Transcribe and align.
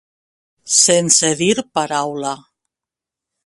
Sense 0.75 1.31
dir 1.43 1.63
paraula. 1.79 2.35